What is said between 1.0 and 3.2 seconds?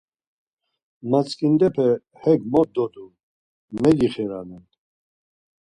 Matzǩindepe hek mot dodum,